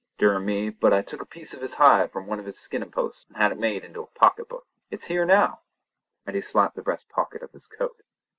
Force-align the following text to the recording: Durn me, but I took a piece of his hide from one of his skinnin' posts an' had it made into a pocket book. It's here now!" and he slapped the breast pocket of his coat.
Durn 0.17 0.45
me, 0.45 0.71
but 0.71 0.93
I 0.93 1.03
took 1.03 1.21
a 1.21 1.27
piece 1.27 1.53
of 1.53 1.61
his 1.61 1.75
hide 1.75 2.11
from 2.11 2.25
one 2.25 2.39
of 2.39 2.45
his 2.47 2.57
skinnin' 2.57 2.89
posts 2.89 3.27
an' 3.29 3.35
had 3.35 3.51
it 3.51 3.59
made 3.59 3.83
into 3.83 4.01
a 4.01 4.07
pocket 4.07 4.49
book. 4.49 4.65
It's 4.89 5.05
here 5.05 5.25
now!" 5.25 5.59
and 6.25 6.35
he 6.35 6.41
slapped 6.41 6.75
the 6.75 6.81
breast 6.81 7.07
pocket 7.07 7.43
of 7.43 7.51
his 7.51 7.67
coat. 7.67 8.01